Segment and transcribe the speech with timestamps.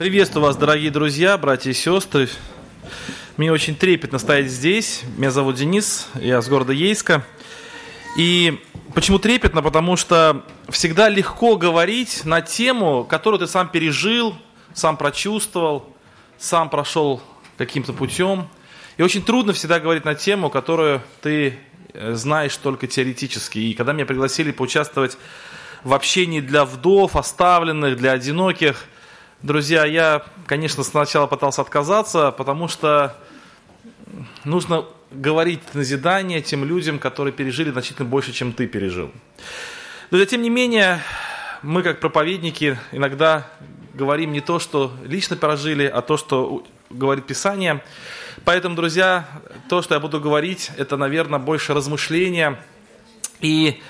[0.00, 2.30] Приветствую вас, дорогие друзья, братья и сестры.
[3.36, 5.02] Мне очень трепетно стоять здесь.
[5.18, 7.22] Меня зовут Денис, я с города Ейска.
[8.16, 8.58] И
[8.94, 9.60] почему трепетно?
[9.60, 14.34] Потому что всегда легко говорить на тему, которую ты сам пережил,
[14.72, 15.94] сам прочувствовал,
[16.38, 17.20] сам прошел
[17.58, 18.48] каким-то путем.
[18.96, 21.58] И очень трудно всегда говорить на тему, которую ты
[21.92, 23.58] э, знаешь только теоретически.
[23.58, 25.18] И когда меня пригласили поучаствовать
[25.84, 28.86] в общении для вдов, оставленных, для одиноких–
[29.42, 33.16] Друзья, я, конечно, сначала пытался отказаться, потому что
[34.44, 39.10] нужно говорить назидание тем людям, которые пережили значительно больше, чем ты пережил.
[40.10, 41.00] Но тем не менее,
[41.62, 43.48] мы как проповедники иногда
[43.94, 47.82] говорим не то, что лично прожили, а то, что говорит Писание.
[48.44, 49.26] Поэтому, друзья,
[49.70, 52.62] то, что я буду говорить, это, наверное, больше размышления
[53.40, 53.80] и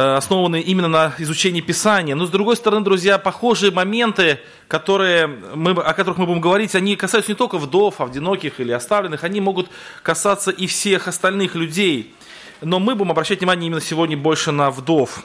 [0.00, 2.14] основанные именно на изучении Писания.
[2.14, 4.38] Но с другой стороны, друзья, похожие моменты,
[4.68, 9.24] которые мы, о которых мы будем говорить, они касаются не только вдов, одиноких или оставленных,
[9.24, 9.70] они могут
[10.04, 12.14] касаться и всех остальных людей.
[12.60, 15.24] Но мы будем обращать внимание именно сегодня больше на вдов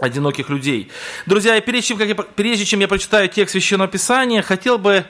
[0.00, 0.90] одиноких людей.
[1.26, 5.04] Друзья, и прежде чем, как я, прежде чем я прочитаю текст Священного Писания, хотел бы,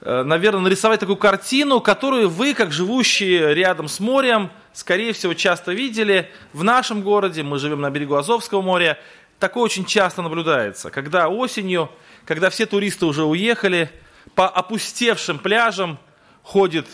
[0.00, 5.72] э, наверное, нарисовать такую картину, которую вы, как живущие рядом с морем, скорее всего, часто
[5.72, 6.30] видели.
[6.52, 8.98] В нашем городе, мы живем на берегу Азовского моря,
[9.38, 10.90] такое очень часто наблюдается.
[10.90, 11.90] Когда осенью,
[12.24, 13.90] когда все туристы уже уехали,
[14.34, 15.98] по опустевшим пляжам
[16.42, 16.86] ходят,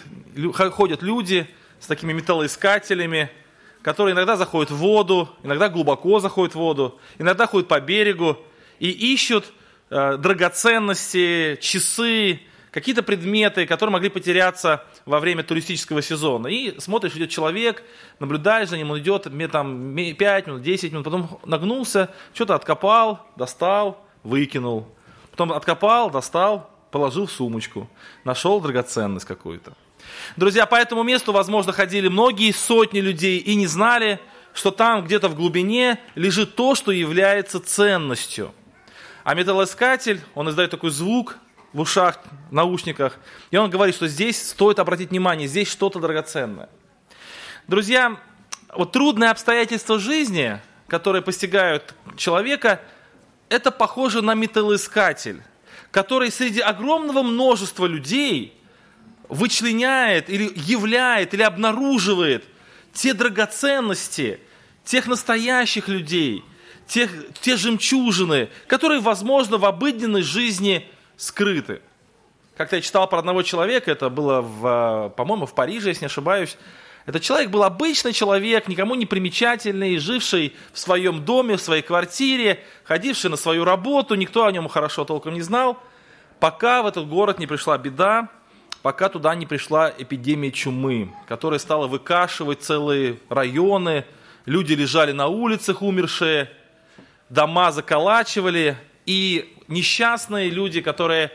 [0.72, 1.48] ходят люди
[1.80, 3.30] с такими металлоискателями,
[3.82, 8.38] которые иногда заходят в воду, иногда глубоко заходят в воду, иногда ходят по берегу
[8.78, 9.52] и ищут
[9.90, 12.40] э, драгоценности, часы,
[12.70, 16.48] какие-то предметы, которые могли потеряться во время туристического сезона.
[16.48, 17.82] И смотришь, идет человек,
[18.18, 24.04] наблюдаешь за ним, он идет там 5 минут, 10 минут, потом нагнулся, что-то откопал, достал,
[24.22, 24.88] выкинул.
[25.30, 27.88] Потом откопал, достал, положил в сумочку.
[28.24, 29.72] Нашел драгоценность какую-то.
[30.36, 34.20] Друзья, по этому месту, возможно, ходили многие сотни людей и не знали,
[34.54, 38.52] что там где-то в глубине лежит то, что является ценностью.
[39.24, 41.38] А металлоискатель, он издает такой звук,
[41.72, 42.20] в ушах,
[42.50, 43.18] в наушниках.
[43.50, 46.68] И он говорит, что здесь стоит обратить внимание, здесь что-то драгоценное.
[47.66, 48.18] Друзья,
[48.74, 52.80] вот трудные обстоятельства жизни, которые постигают человека,
[53.48, 55.42] это похоже на металлоискатель,
[55.90, 58.54] который среди огромного множества людей
[59.28, 62.44] вычленяет или являет или обнаруживает
[62.92, 64.40] те драгоценности,
[64.84, 66.44] тех настоящих людей,
[66.86, 71.82] тех, те жемчужины, которые, возможно, в обыденной жизни скрыты.
[72.56, 76.56] Как-то я читал про одного человека, это было, в, по-моему, в Париже, если не ошибаюсь.
[77.06, 82.64] Этот человек был обычный человек, никому не примечательный, живший в своем доме, в своей квартире,
[82.84, 85.78] ходивший на свою работу, никто о нем хорошо толком не знал,
[86.40, 88.28] пока в этот город не пришла беда,
[88.82, 94.04] пока туда не пришла эпидемия чумы, которая стала выкашивать целые районы,
[94.44, 96.50] люди лежали на улицах умершие,
[97.30, 101.30] дома заколачивали, и несчастные люди, которые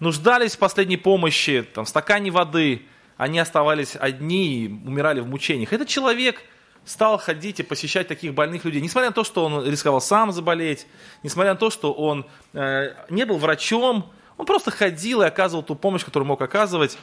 [0.00, 2.82] нуждались в последней помощи, там, в стакане воды,
[3.16, 5.72] они оставались одни и умирали в мучениях.
[5.72, 6.42] Этот человек
[6.84, 10.86] стал ходить и посещать таких больных людей, несмотря на то, что он рисковал сам заболеть,
[11.22, 15.76] несмотря на то, что он э, не был врачом, он просто ходил и оказывал ту
[15.76, 16.98] помощь, которую мог оказывать.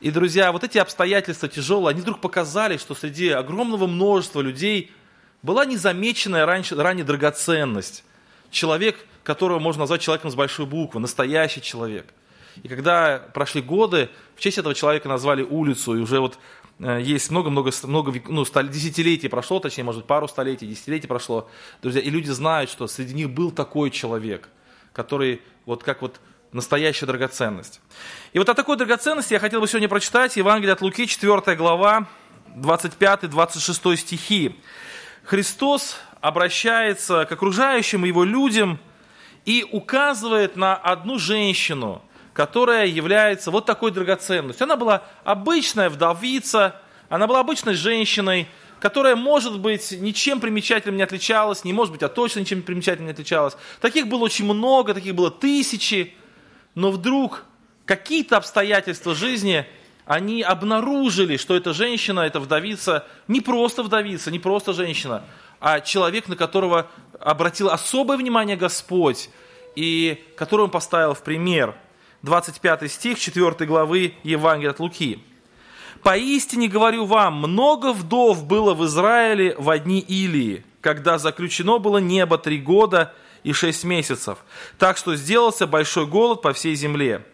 [0.00, 4.92] И, друзья, вот эти обстоятельства тяжелые, они вдруг показали, что среди огромного множества людей
[5.42, 8.04] была незамеченная раньше, ранее драгоценность.
[8.54, 12.06] Человек, которого можно назвать человеком с большой буквы, настоящий человек.
[12.62, 16.38] И когда прошли годы, в честь этого человека назвали улицу, и уже вот
[16.78, 21.50] э, есть много-много, много, ну, десятилетий прошло, точнее, может быть, пару столетий, десятилетий прошло,
[21.82, 24.48] друзья, и люди знают, что среди них был такой человек,
[24.92, 26.20] который вот как вот
[26.52, 27.80] настоящая драгоценность.
[28.34, 32.06] И вот о такой драгоценности я хотел бы сегодня прочитать Евангелие от Луки, 4 глава,
[32.54, 34.54] 25-26 стихи.
[35.24, 38.78] Христос обращается к окружающим его людям–
[39.44, 42.02] и указывает на одну женщину,
[42.32, 44.64] которая является вот такой драгоценностью.
[44.64, 48.48] Она была обычная вдовица, она была обычной женщиной,
[48.80, 53.12] которая, может быть, ничем примечательным не отличалась, не может быть, а точно ничем примечательным не
[53.12, 53.56] отличалась.
[53.80, 56.14] Таких было очень много, таких было тысячи,
[56.74, 57.44] но вдруг
[57.86, 59.66] какие-то обстоятельства жизни,
[60.06, 65.24] они обнаружили, что эта женщина, эта вдовица, не просто вдовица, не просто женщина,
[65.60, 66.88] а человек, на которого
[67.20, 69.30] обратил особое внимание Господь
[69.76, 71.74] и которого он поставил в пример.
[72.22, 75.22] 25 стих 4 главы Евангелия от Луки.
[76.02, 82.36] «Поистине говорю вам, много вдов было в Израиле в одни Илии, когда заключено было небо
[82.36, 83.14] три года,
[83.44, 84.38] и шесть месяцев,
[84.78, 87.24] так что сделался большой голод по всей земле.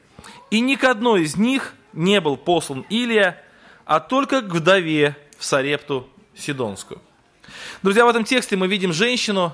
[0.50, 3.42] И ни к одной из них не был послан Илия,
[3.84, 7.00] а только к вдове в Сарепту Сидонскую.
[7.82, 9.52] Друзья, в этом тексте мы видим женщину,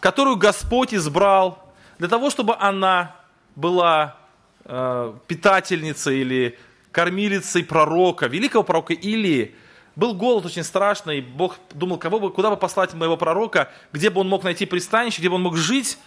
[0.00, 3.16] которую Господь избрал для того, чтобы она
[3.56, 4.16] была
[4.64, 6.58] э, питательницей или
[6.92, 9.54] кормилицей пророка, великого пророка Илии.
[9.96, 14.20] Был голод очень страшный, Бог думал, кого бы, куда бы послать моего пророка, где бы
[14.20, 15.98] он мог найти пристанище, где бы он мог жить.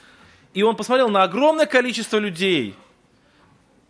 [0.54, 2.76] И он посмотрел на огромное количество людей,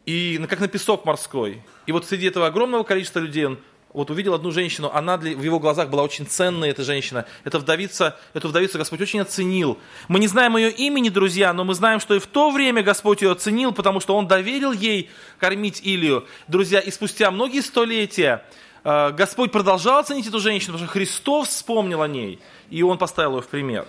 [0.07, 1.61] и как на песок морской.
[1.85, 3.59] И вот среди этого огромного количества людей он
[3.91, 7.25] вот увидел одну женщину, она для, в его глазах была очень ценная, эта женщина.
[7.43, 9.77] Эта вдовица, эту вдовицу Господь очень оценил.
[10.07, 13.21] Мы не знаем ее имени, друзья, но мы знаем, что и в то время Господь
[13.21, 15.09] ее оценил, потому что Он доверил ей
[15.39, 16.25] кормить Илию.
[16.47, 18.45] Друзья, и спустя многие столетия
[18.85, 22.39] э, Господь продолжал ценить эту женщину, потому что Христос вспомнил о ней,
[22.69, 23.85] и Он поставил ее в пример.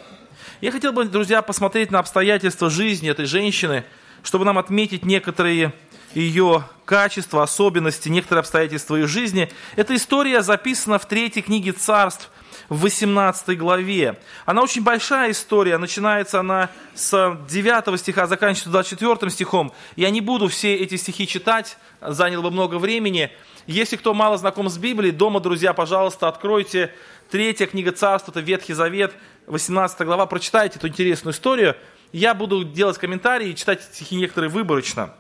[0.61, 3.85] Я хотел бы, друзья, посмотреть на обстоятельства жизни этой женщины,
[4.23, 5.73] чтобы нам отметить некоторые
[6.19, 9.51] ее качества, особенности, некоторые обстоятельства ее жизни.
[9.77, 12.31] Эта история записана в третьей книге царств,
[12.69, 14.19] в 18 главе.
[14.45, 19.73] Она очень большая история, начинается она с 9 стиха, заканчивается 24 стихом.
[19.97, 23.31] Я не буду все эти стихи читать, заняло бы много времени.
[23.67, 26.93] Если кто мало знаком с Библией, дома, друзья, пожалуйста, откройте
[27.31, 29.15] третья книга царств, это Ветхий Завет,
[29.47, 31.75] 18 глава, прочитайте эту интересную историю.
[32.13, 35.15] Я буду делать комментарии и читать стихи некоторые выборочно.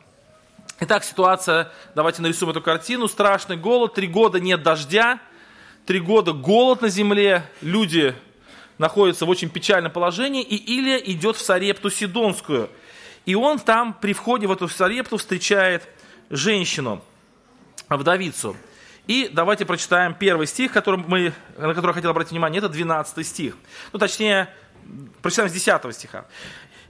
[0.80, 3.08] Итак, ситуация, давайте нарисуем эту картину.
[3.08, 5.18] Страшный голод, три года нет дождя,
[5.86, 8.14] три года голод на земле, люди
[8.78, 12.70] находятся в очень печальном положении, и Илия идет в Сарепту Сидонскую.
[13.26, 15.82] И он там при входе в эту Сарепту встречает
[16.30, 17.02] женщину,
[17.88, 18.56] вдовицу.
[19.08, 23.26] И давайте прочитаем первый стих, который мы, на который я хотел обратить внимание, это 12
[23.26, 23.56] стих.
[23.92, 24.48] Ну, точнее,
[25.22, 26.26] прочитаем с 10 стиха.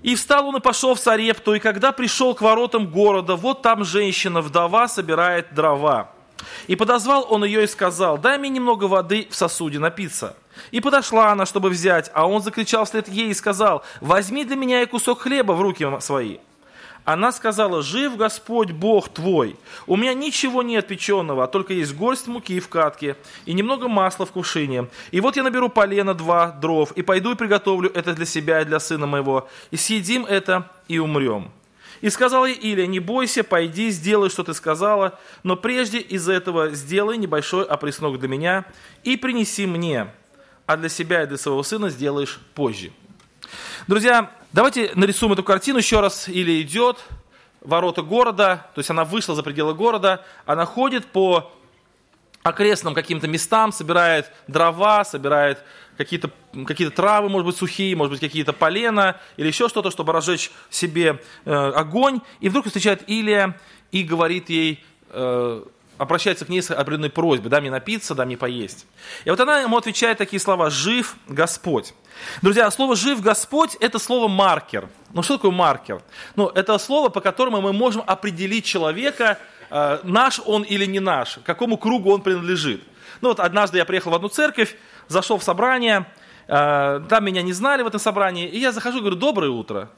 [0.02, 3.84] И встал он и пошел в Сарепту, и когда пришел к воротам города, вот там
[3.84, 6.10] женщина, вдова, собирает дрова.
[6.68, 10.36] И подозвал он ее и сказал, дай мне немного воды в сосуде напиться.
[10.70, 14.82] И подошла она, чтобы взять, а он закричал вслед ей и сказал, возьми для меня
[14.82, 16.38] и кусок хлеба в руки свои.
[17.08, 19.56] Она сказала, жив Господь Бог твой,
[19.86, 23.16] у меня ничего нет печеного, а только есть горсть муки в катке
[23.46, 24.88] и немного масла в кувшине.
[25.10, 28.66] И вот я наберу полено два дров, и пойду и приготовлю это для себя и
[28.66, 31.50] для сына моего, и съедим это и умрем.
[32.02, 36.72] И сказала ей Илия, не бойся, пойди, сделай, что ты сказала, но прежде из этого
[36.72, 38.66] сделай небольшой опреснок для меня
[39.02, 40.08] и принеси мне,
[40.66, 42.92] а для себя и для своего сына сделаешь позже.
[43.86, 46.28] Друзья, давайте нарисуем эту картину еще раз.
[46.28, 47.04] Или идет
[47.60, 51.52] ворота города, то есть она вышла за пределы города, она ходит по
[52.42, 55.62] окрестным каким-то местам, собирает дрова, собирает
[55.96, 56.30] какие-то
[56.66, 61.20] какие травы, может быть, сухие, может быть, какие-то полена или еще что-то, чтобы разжечь себе
[61.44, 62.20] э, огонь.
[62.40, 63.58] И вдруг встречает Илия
[63.90, 65.64] и говорит ей, э,
[65.98, 68.86] обращается к ней с определенной просьбой, дай мне напиться, дай мне поесть.
[69.24, 71.94] И вот она ему отвечает такие слова, жив Господь.
[72.42, 74.88] Друзья, слово «жив Господь»– это слово «маркер».
[75.12, 76.02] Ну, что такое маркер?
[76.36, 79.38] Ну, это слово, по которому мы можем определить человека,
[79.70, 82.82] э, наш он или не наш, к какому кругу он принадлежит.
[83.20, 84.76] Ну, вот однажды я приехал в одну церковь,
[85.08, 86.06] зашел в собрание,
[86.46, 89.90] э, там меня не знали в этом собрании, и я захожу, говорю, доброе утро.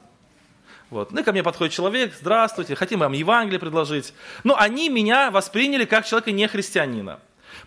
[0.91, 1.13] Вот.
[1.13, 4.13] Ну и ко мне подходит человек, здравствуйте, хотим вам Евангелие предложить.
[4.43, 7.19] Но они меня восприняли как человека не христианина.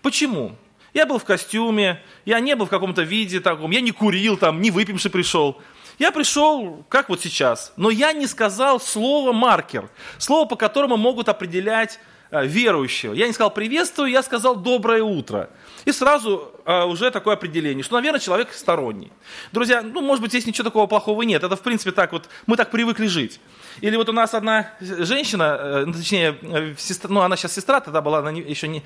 [0.02, 0.56] Почему?
[0.92, 4.60] Я был в костюме, я не был в каком-то виде таком, я не курил там,
[4.60, 5.60] не выпивший пришел.
[5.99, 11.30] Я пришел, как вот сейчас, но я не сказал слово маркер, слово, по которому могут
[11.30, 11.99] определять
[12.30, 13.14] э, верующего.
[13.14, 15.49] Я не сказал приветствую, я сказал доброе утро.
[15.87, 19.12] И сразу э, уже такое определение, что, наверное, человек сторонний.
[19.52, 21.42] Друзья, ну, может быть, здесь ничего такого плохого нет.
[21.42, 23.40] Это, в принципе, так вот, мы так привыкли жить.
[23.80, 28.00] Или вот у нас одна женщина, э, точнее, э, сестра, ну, она сейчас сестра, тогда
[28.00, 28.83] была она еще не,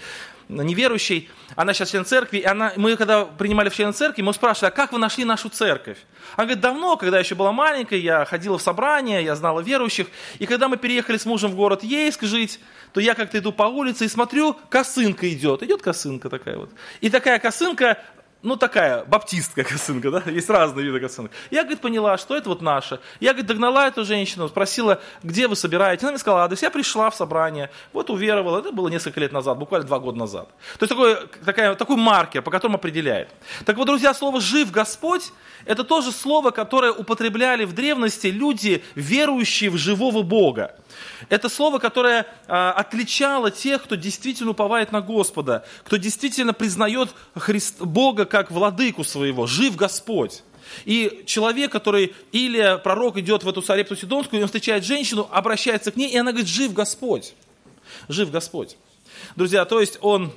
[0.49, 4.69] неверующей, она сейчас член церкви, и она, мы когда принимали в член церкви, мы спрашивали,
[4.69, 5.99] а как вы нашли нашу церковь?
[6.37, 10.07] Она говорит, давно, когда я еще была маленькой, я ходила в собрания, я знала верующих,
[10.39, 12.61] и когда мы переехали с мужем в город Ейск жить,
[12.93, 16.71] то я как-то иду по улице и смотрю, косынка идет, идет косынка такая вот.
[17.01, 17.68] И такая косынка,
[18.41, 21.33] ну, такая, баптистская косынка, да, есть разные виды косынок.
[21.51, 23.01] Я, говорит, поняла, что это вот наша.
[23.19, 26.07] Я, говорит, догнала эту женщину, спросила, где вы собираете.
[26.07, 26.63] Она мне сказала адрес.
[26.63, 28.61] Я пришла в собрание, вот уверовала.
[28.61, 30.49] Это было несколько лет назад, буквально два года назад.
[30.79, 33.29] То есть такой, такая, такой маркер, по которому определяет.
[33.67, 35.33] Так вот, друзья, слово «жив Господь»–
[35.65, 40.77] это тоже слово, которое употребляли в древности люди, верующие в живого Бога.
[41.29, 47.81] Это слово, которое а, отличало тех, кто действительно уповает на Господа, кто действительно признает Христ,
[47.81, 50.43] Бога как владыку своего, жив Господь.
[50.85, 55.91] И человек, который, или пророк идет в эту Сарепту Сидонскую, и он встречает женщину, обращается
[55.91, 57.35] к ней, и она говорит, жив Господь.
[58.09, 58.77] Жив Господь.
[59.37, 60.33] Друзья, то есть он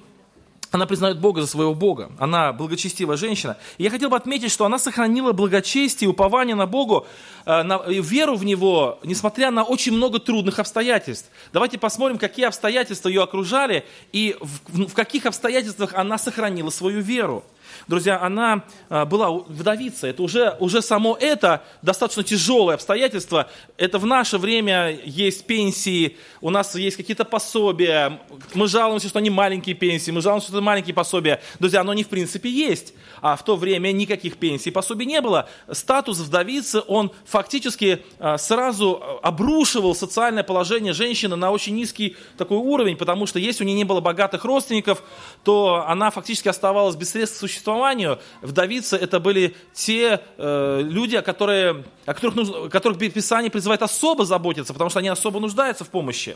[0.72, 2.12] она признает Бога за своего Бога.
[2.18, 3.58] Она благочестивая женщина.
[3.78, 7.06] И я хотел бы отметить, что она сохранила благочестие, упование на Богу,
[7.46, 11.30] э, на, веру в Него, несмотря на очень много трудных обстоятельств.
[11.52, 17.44] Давайте посмотрим, какие обстоятельства ее окружали и в, в каких обстоятельствах она сохранила свою веру.
[17.88, 20.08] Друзья, она а, была вдовица.
[20.08, 23.50] Это уже, уже само это достаточно тяжелое обстоятельство.
[23.78, 28.20] Это в наше время есть пенсии, у нас есть какие-то пособия.
[28.54, 31.42] Мы жалуемся, что они маленькие пенсии, мы жалуемся, что это маленькие пособия.
[31.60, 32.94] Друзья, оно не в принципе есть.
[33.22, 35.48] А в то время никаких пенсий, пособий не было.
[35.72, 42.98] Статус вдовицы, он фактически а, сразу обрушивал социальное положение женщины на очень низкий такой уровень,
[42.98, 45.04] потому что если у нее не было богатых родственников,
[45.44, 48.20] то она фактически оставалась без средств к существованию.
[48.42, 54.74] Вдовицы это были те э, люди, которые, о которых, о которых Писание призывает особо заботиться,
[54.74, 56.36] потому что они особо нуждаются в помощи.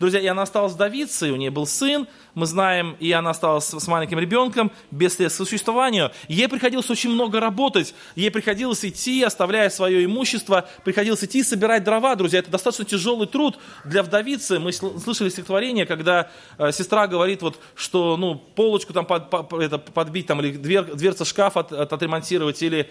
[0.00, 3.86] Друзья, и она осталась вдовицей, у нее был сын, мы знаем, и она осталась с
[3.88, 6.12] маленьким ребенком, без средств к существованию.
[6.28, 12.14] Ей приходилось очень много работать, ей приходилось идти, оставляя свое имущество, приходилось идти собирать дрова,
[12.14, 14.58] друзья, это достаточно тяжелый труд для вдовицы.
[14.58, 19.78] Мы слышали стихотворение, когда э, сестра говорит, вот, что ну, полочку там под, под, это,
[19.78, 22.90] подбить, там, или двер, дверца шкафа от, отремонтировать, или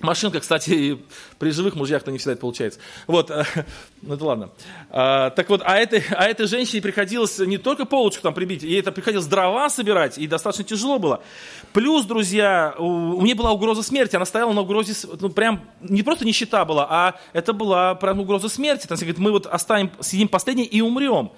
[0.00, 0.98] Машинка, кстати,
[1.38, 2.80] при живых мужьях-то не всегда это получается.
[3.06, 3.44] Вот, э,
[4.02, 4.50] ну это ладно.
[4.88, 8.80] А, так вот, а этой, а этой женщине приходилось не только полочку там прибить, ей
[8.80, 11.22] это приходилось дрова собирать, и достаточно тяжело было.
[11.74, 16.02] Плюс, друзья, у, у нее была угроза смерти, она стояла на угрозе, ну прям, не
[16.02, 18.86] просто нищета была, а это была прям угроза смерти.
[18.86, 21.30] Там, говорит, мы вот оставим, съедим последнее и умрем.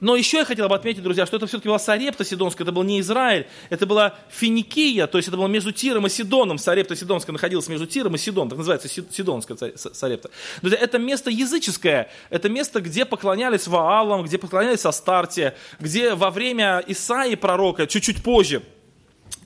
[0.00, 2.82] Но еще я хотел бы отметить, друзья, что это все-таки была Сарепта Сидонская, это был
[2.82, 6.58] не Израиль, это была Финикия, то есть это было между Тиром и Сидоном.
[6.58, 10.30] Сарепта Сидонская находилась между Тиром и Сидоном, так называется Сидонская Сарепта.
[10.62, 17.34] Это место языческое, это место, где поклонялись Ваалам, где поклонялись Астарте, где во время Исаи
[17.34, 18.62] пророка, чуть-чуть позже,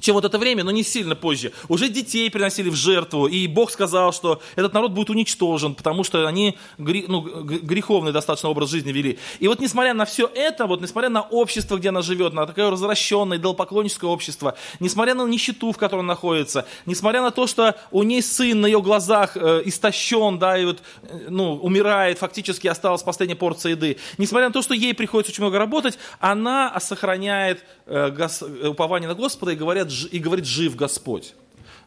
[0.00, 1.52] чем вот это время, но не сильно позже.
[1.68, 6.26] Уже детей приносили в жертву, и Бог сказал, что этот народ будет уничтожен, потому что
[6.26, 9.18] они ну, греховный достаточно образ жизни вели.
[9.38, 12.70] И вот несмотря на все это, вот несмотря на общество, где она живет, на такое
[12.70, 18.02] развращенное, идолопоклонническое общество, несмотря на нищету, в которой она находится, несмотря на то, что у
[18.02, 23.02] ней сын на ее глазах э, истощен, да, и вот, э, ну, умирает, фактически осталась
[23.02, 28.10] последняя порция еды, несмотря на то, что ей приходится очень много работать, она сохраняет э,
[28.10, 31.34] гос, упование на Господа и говорят, и говорит, жив Господь.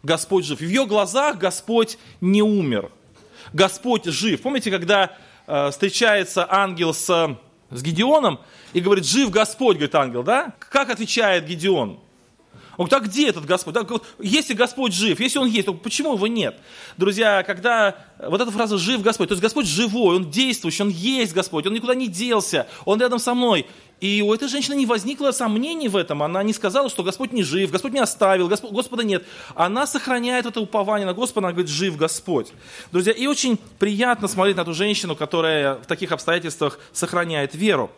[0.03, 0.60] Господь жив.
[0.60, 2.91] В ее глазах Господь не умер.
[3.53, 4.41] Господь жив.
[4.41, 5.15] Помните, когда
[5.48, 7.38] э, встречается ангел с,
[7.69, 8.39] с Гедеоном
[8.74, 10.53] и говорит, жив Господь, говорит ангел, да?
[10.60, 12.00] Как отвечает Гедеон?
[12.77, 13.75] Он говорит, а где этот Господь?
[14.20, 16.58] Если Господь жив, если Он есть, то почему его нет?
[16.98, 21.34] Друзья, когда вот эта фраза «жив Господь», то есть Господь живой, Он действующий, Он есть
[21.34, 23.68] Господь, Он никуда не делся, Он рядом со мной.
[24.00, 26.24] И у этой женщины не возникло сомнений в этом.
[26.24, 29.24] Она не сказала, что Господь не жив, Господь не оставил, Господь, Господа нет.
[29.56, 32.51] Она сохраняет это упование на Господа, она говорит, жив Господь.
[32.92, 37.92] Друзья, и очень приятно смотреть на ту женщину, которая в таких обстоятельствах сохраняет веру.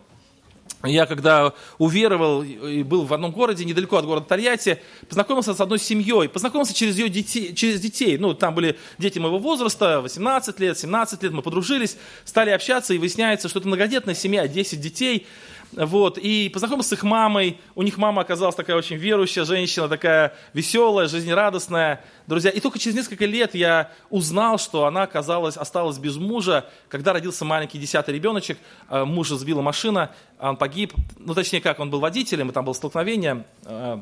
[0.86, 5.80] Я когда уверовал и был в одном городе, недалеко от города Тольятти, познакомился с одной
[5.80, 8.18] семьей, познакомился через ее детей, через детей.
[8.18, 12.98] Ну, там были дети моего возраста, 18 лет, 17 лет, мы подружились, стали общаться, и
[12.98, 15.28] выясняется, что это многодетная семья, 10 детей.
[15.74, 17.60] Вот, и познакомился с их мамой.
[17.76, 22.04] У них мама оказалась такая очень верующая женщина, такая веселая, жизнерадостная.
[22.28, 27.14] Друзья, и только через несколько лет я узнал, что она оказалась, осталась без мужа, когда
[27.14, 28.58] родился маленький десятый ребеночек.
[28.90, 30.94] Э, мужа сбила машина, он погиб.
[31.18, 33.46] Ну, точнее, как, он был водителем, и там было столкновение.
[33.64, 34.00] Э,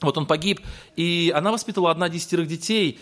[0.00, 0.60] вот он погиб,
[0.96, 3.00] и она воспитывала одна десятерых детей,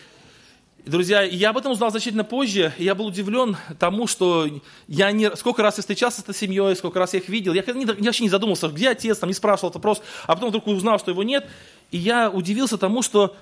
[0.87, 4.49] Друзья, я об этом узнал значительно позже, и я был удивлен тому, что
[4.89, 5.35] я не...
[5.37, 7.53] Сколько раз я встречался с этой семьей, сколько раз я их видел.
[7.53, 10.49] Я, не, я вообще не задумался, где отец, там не спрашивал этот вопрос, а потом
[10.49, 11.47] вдруг узнал, что его нет.
[11.91, 13.37] И я удивился тому, что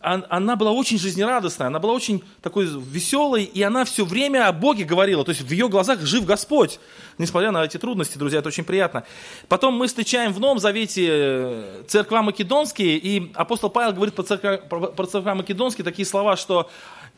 [0.00, 4.84] она была очень жизнерадостная, она была очень такой веселой, и она все время о Боге
[4.84, 6.78] говорила, то есть в ее глазах жив Господь,
[7.18, 9.04] несмотря на эти трудности, друзья, это очень приятно.
[9.48, 14.56] Потом мы встречаем в Новом Завете э, церква Македонские, и апостол Павел говорит про церква,
[14.58, 16.70] про церква Македонские такие слова, что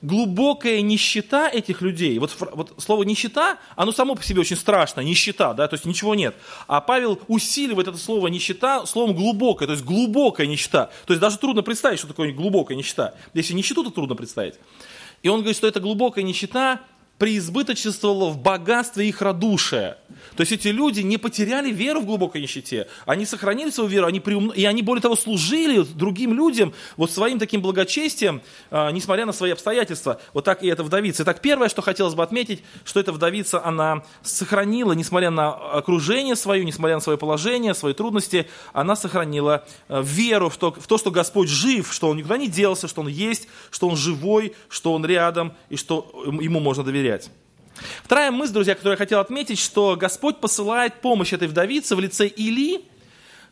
[0.03, 5.53] глубокая нищета этих людей, вот, вот слово нищета, оно само по себе очень страшно, нищета,
[5.55, 6.35] да, то есть ничего нет.
[6.67, 10.91] А Павел усиливает это слово нищета словом глубокая, то есть глубокая нищета.
[11.07, 13.15] То есть даже трудно представить, что такое глубокая нищета.
[13.35, 14.55] Если нищету, то трудно представить.
[15.23, 16.81] И он говорит, что эта глубокая нищета
[17.21, 19.99] преизбыточествовала в богатстве их радушия.
[20.37, 24.21] То есть эти люди не потеряли веру в глубокой нищете, они сохранили свою веру, они
[24.21, 24.49] приум...
[24.49, 29.51] и они, более того, служили другим людям вот своим таким благочестием, э, несмотря на свои
[29.51, 30.19] обстоятельства.
[30.33, 31.25] Вот так и эта вдовица.
[31.25, 36.65] Итак, первое, что хотелось бы отметить, что эта вдовица, она сохранила, несмотря на окружение свое,
[36.65, 41.11] несмотря на свое положение, свои трудности, она сохранила э, веру в то, в то, что
[41.11, 45.05] Господь жив, что Он никуда не делся, что Он есть, что Он живой, что Он
[45.05, 47.10] рядом и что Ему можно доверять.
[48.05, 52.27] Вторая мысль, друзья, которую я хотел отметить, что Господь посылает помощь этой вдовице в лице
[52.27, 52.85] Или.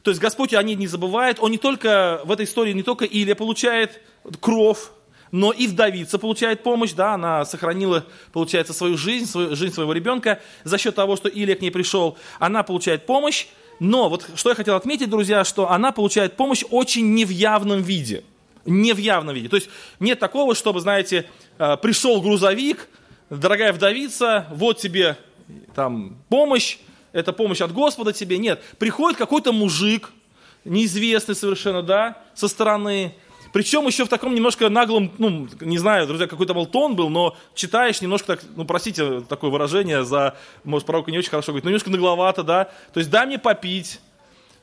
[0.02, 1.38] То есть Господь о ней не забывает.
[1.40, 4.00] Он не только, в этой истории не только Илия получает
[4.40, 4.92] кров,
[5.30, 10.40] но и вдовица получает помощь, да, она сохранила, получается, свою жизнь, свою, жизнь своего ребенка
[10.64, 12.16] за счет того, что Илия к ней пришел.
[12.38, 13.46] Она получает помощь,
[13.80, 17.82] но вот что я хотел отметить, друзья, что она получает помощь очень не в явном
[17.82, 18.24] виде.
[18.64, 19.48] Не в явном виде.
[19.48, 19.68] То есть
[20.00, 22.88] нет такого, чтобы, знаете, э, пришел грузовик,
[23.30, 25.16] дорогая вдовица, вот тебе
[25.74, 26.78] там помощь,
[27.12, 28.38] это помощь от Господа тебе.
[28.38, 30.10] Нет, приходит какой-то мужик,
[30.64, 33.14] неизвестный совершенно, да, со стороны,
[33.52, 37.36] причем еще в таком немножко наглом, ну, не знаю, друзья, какой-то был тон был, но
[37.54, 41.70] читаешь немножко так, ну, простите такое выражение за, может, пророка не очень хорошо говорит, но
[41.70, 42.64] немножко нагловато, да.
[42.92, 44.00] То есть дай мне попить.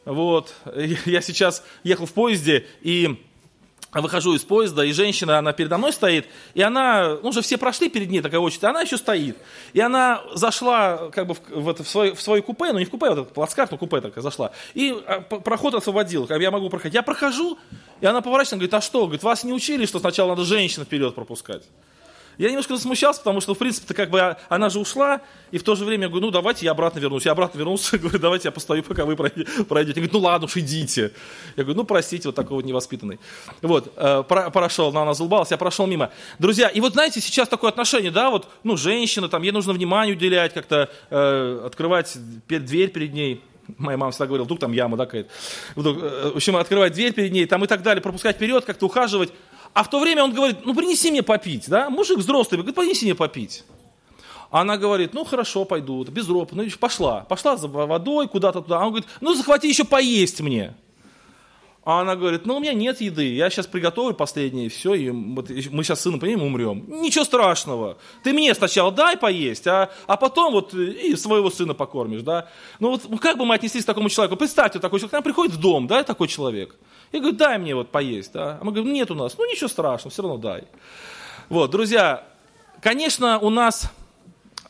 [0.05, 0.53] Вот.
[1.05, 3.23] Я сейчас ехал в поезде, и
[4.01, 7.89] выхожу из поезда, и женщина, она передо мной стоит, и она, ну, уже все прошли
[7.89, 9.37] перед ней такая очередь, а она еще стоит.
[9.73, 12.85] И она зашла как бы в, в, это, в, свой, в свой купе, ну не
[12.85, 16.51] в купе, вот этот плацкарт, но купе такая зашла, и а, проход освободил, как я
[16.51, 16.95] могу проходить.
[16.95, 17.57] Я прохожу,
[18.01, 19.01] и она поворачивается, говорит, а что?
[19.01, 21.63] Говорит, вас не учили, что сначала надо женщину вперед пропускать?
[22.37, 25.75] Я немножко засмущался, потому что, в принципе, как бы она же ушла, и в то
[25.75, 27.25] же время я говорю, ну давайте я обратно вернусь.
[27.25, 29.45] Я обратно вернулся, говорю, давайте я постою, пока вы пройдете.
[29.67, 31.11] Говорит, ну ладно уж, идите.
[31.55, 33.19] Я говорю, ну простите, вот такой вот невоспитанный.
[33.61, 36.11] Вот, э, прошел, но она залыбалась, я прошел мимо.
[36.39, 40.15] Друзья, и вот знаете, сейчас такое отношение, да, вот, ну, женщина, там, ей нужно внимание
[40.15, 43.41] уделять, как-то э, открывать дверь перед ней.
[43.77, 45.29] Моя мама всегда говорила, вдруг там яма, да, какая-то.
[45.75, 49.31] Э, в общем, открывать дверь перед ней, там и так далее, пропускать вперед, как-то ухаживать.
[49.75, 53.05] А в то время он говорит, ну принеси мне попить, да, мужик взрослый, говорит, принеси
[53.05, 53.65] мне попить.
[54.49, 58.79] Она говорит, ну хорошо, пойду, безропотно, ну, пошла, пошла за водой куда-то туда.
[58.79, 60.73] Он говорит, ну захвати еще поесть мне.
[61.85, 65.51] А она говорит, ну у меня нет еды, я сейчас приготовлю последнее, все, и вот
[65.69, 66.83] мы сейчас с сыном поедем умрем.
[66.87, 72.23] Ничего страшного, ты мне сначала дай поесть, а, а потом вот и своего сына покормишь,
[72.23, 72.49] да.
[72.79, 74.35] Ну вот ну, как бы мы отнеслись к такому человеку?
[74.35, 76.75] Представьте, такой человек к нам приходит в дом, да, такой человек.
[77.11, 78.57] И говорит, дай мне вот поесть, да.
[78.59, 80.63] А мы говорим, нет у нас, ну ничего страшного, все равно дай.
[81.49, 82.27] Вот, друзья,
[82.81, 83.91] конечно, у нас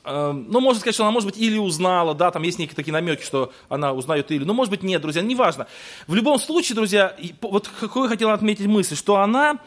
[0.05, 3.23] ну, можно сказать, что она, может быть, или узнала, да, там есть некие такие намеки,
[3.23, 5.67] что она узнает или, но, может быть, нет, друзья, неважно.
[6.07, 9.59] В любом случае, друзья, вот какую я хотел отметить мысль, что она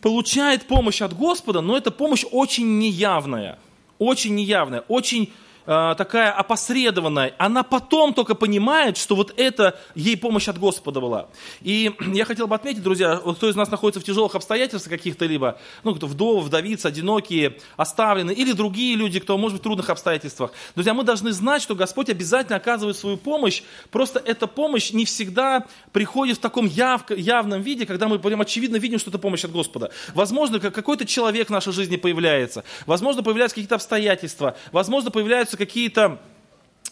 [0.00, 3.58] получает помощь от Господа, но эта помощь очень неявная,
[3.98, 5.32] очень неявная, очень
[5.64, 11.28] такая опосредованная, она потом только понимает, что вот это ей помощь от Господа была.
[11.62, 15.26] И я хотел бы отметить, друзья, вот кто из нас находится в тяжелых обстоятельствах каких-то
[15.26, 19.90] либо, ну, кто вдовы, вдовицы, одинокие, оставленные, или другие люди, кто, может быть, в трудных
[19.90, 20.52] обстоятельствах.
[20.74, 25.66] Друзья, мы должны знать, что Господь обязательно оказывает свою помощь, просто эта помощь не всегда
[25.92, 29.52] приходит в таком яв, явном виде, когда мы прям очевидно видим, что это помощь от
[29.52, 29.90] Господа.
[30.14, 36.18] Возможно, какой-то человек в нашей жизни появляется, возможно, появляются какие-то обстоятельства, возможно, появляются случаются какие-то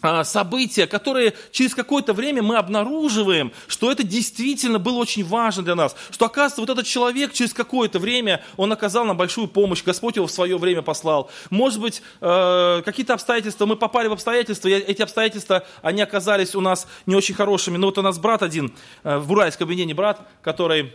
[0.00, 5.74] а, события, которые через какое-то время мы обнаруживаем, что это действительно было очень важно для
[5.74, 10.16] нас, что оказывается вот этот человек через какое-то время, он оказал нам большую помощь, Господь
[10.16, 11.30] его в свое время послал.
[11.50, 16.60] Может быть, э, какие-то обстоятельства, мы попали в обстоятельства, и эти обстоятельства, они оказались у
[16.60, 17.76] нас не очень хорошими.
[17.76, 18.72] Но вот у нас брат один,
[19.04, 20.92] э, в Уральском объединении брат, который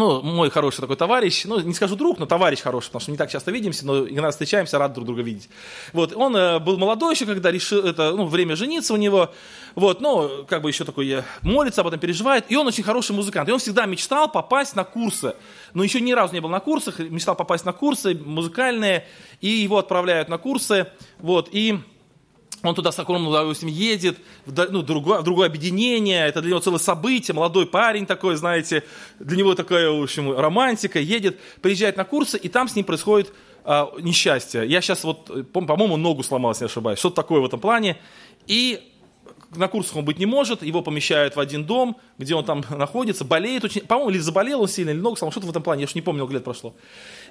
[0.00, 3.18] ну, мой хороший такой товарищ, ну, не скажу друг, но товарищ хороший, потому что не
[3.18, 5.50] так часто видимся, но иногда встречаемся, рад друг друга видеть.
[5.92, 9.30] Вот, он э, был молодой еще, когда решил, это, ну, время жениться у него,
[9.74, 13.14] вот, ну, как бы еще такой э, молится об этом, переживает, и он очень хороший
[13.14, 15.34] музыкант, и он всегда мечтал попасть на курсы,
[15.74, 19.06] но еще ни разу не был на курсах, мечтал попасть на курсы музыкальные,
[19.42, 20.86] и его отправляют на курсы,
[21.18, 21.78] вот, и
[22.62, 26.60] он туда с огромным удовольствием едет, в, ну, другое, в другое объединение, это для него
[26.60, 28.84] целое событие, молодой парень такой, знаете,
[29.18, 33.32] для него такая, в общем, романтика, едет, приезжает на курсы, и там с ним происходит
[33.64, 34.66] а, несчастье.
[34.66, 37.96] Я сейчас вот, по-моему, ногу сломал, если не ошибаюсь, что-то такое в этом плане,
[38.46, 38.89] и
[39.50, 43.24] на курсах он быть не может, его помещают в один дом, где он там находится,
[43.24, 45.84] болеет очень, по-моему, или заболел он сильно, или ногу сломал, что-то в этом плане, я
[45.86, 46.74] уж не помню, лет прошло.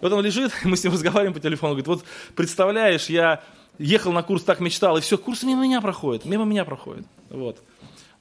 [0.02, 2.04] И вот он лежит, мы с ним разговариваем по телефону, говорит, вот
[2.36, 3.42] представляешь, я
[3.78, 7.06] ехал на курс, так мечтал, и все, курс мимо меня проходит, мимо меня проходит.
[7.30, 7.58] Вот.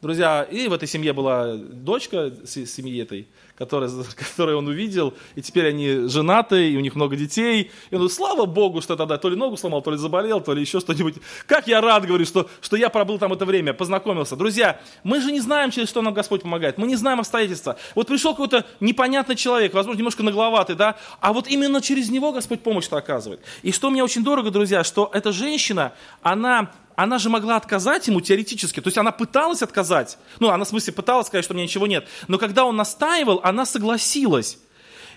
[0.00, 5.66] Друзья, и в этой семье была дочка семьи этой, которая, которую он увидел, и теперь
[5.66, 7.72] они женаты, и у них много детей.
[7.90, 10.54] И он говорит, слава Богу, что тогда то ли ногу сломал, то ли заболел, то
[10.54, 11.16] ли еще что-нибудь.
[11.48, 14.36] Как я рад, говорю, что, что я пробыл там это время, познакомился.
[14.36, 17.76] Друзья, мы же не знаем, через что нам Господь помогает, мы не знаем обстоятельства.
[17.96, 22.60] Вот пришел какой-то непонятный человек, возможно, немножко нагловатый, да, а вот именно через него Господь
[22.60, 23.40] помощь-то оказывает.
[23.62, 28.20] И что мне очень дорого, друзья, что эта женщина, она она же могла отказать ему
[28.20, 31.64] теоретически, то есть она пыталась отказать, ну, она в смысле пыталась сказать, что у меня
[31.64, 34.58] ничего нет, но когда он настаивал, она согласилась.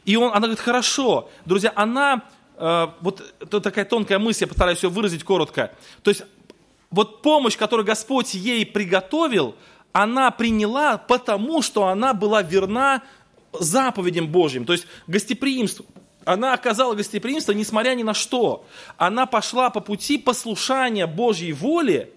[0.06, 2.22] И он, она говорит, хорошо, друзья, она,
[2.58, 6.22] э, вот это такая тонкая мысль, я постараюсь ее выразить коротко, то есть
[6.92, 9.56] вот помощь, которую Господь ей приготовил,
[9.92, 13.02] она приняла, потому что она была верна
[13.54, 15.88] заповедям Божьим, то есть гостеприимству,
[16.26, 18.66] она оказала гостеприимство, несмотря ни на что.
[18.98, 22.12] Она пошла по пути послушания Божьей воле,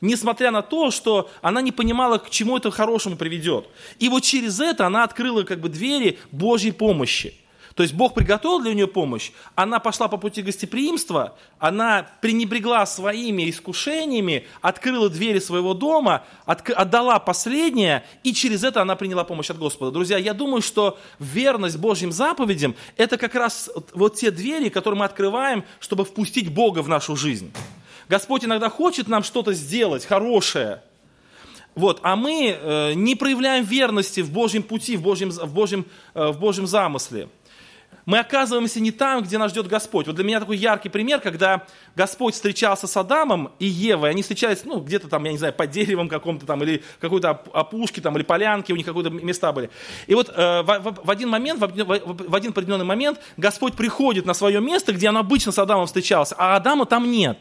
[0.00, 3.68] несмотря на то, что она не понимала, к чему это хорошему приведет.
[3.98, 7.34] И вот через это она открыла как бы двери Божьей помощи.
[7.78, 13.48] То есть Бог приготовил для нее помощь, она пошла по пути гостеприимства, она пренебрегла своими
[13.48, 19.92] искушениями, открыла двери своего дома, отдала последнее, и через это она приняла помощь от Господа.
[19.92, 25.04] Друзья, я думаю, что верность Божьим заповедям– это как раз вот те двери, которые мы
[25.04, 27.52] открываем, чтобы впустить Бога в нашу жизнь.
[28.08, 30.82] Господь иногда хочет нам что-то сделать хорошее,
[31.76, 36.32] вот, а мы э, не проявляем верности в Божьем пути, в Божьем, в Божьем, э,
[36.32, 37.28] в Божьем замысле
[38.08, 40.06] мы оказываемся не там, где нас ждет Господь.
[40.06, 44.64] Вот для меня такой яркий пример, когда Господь встречался с Адамом и Евой, они встречались,
[44.64, 48.22] ну, где-то там, я не знаю, под деревом каком-то там, или какой-то опушке там, или
[48.22, 49.68] полянке, у них какие-то места были.
[50.06, 54.24] И вот э, в, в, один момент, в, в, в один определенный момент Господь приходит
[54.24, 57.38] на свое место, где он обычно с Адамом встречался, а Адама там нет.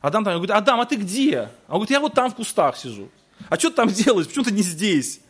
[0.00, 1.50] Адам там говорит, Адам, а ты где?
[1.66, 3.08] Он говорит, я вот там в кустах сижу.
[3.48, 4.28] А что ты там делаешь?
[4.28, 5.22] Почему ты не здесь?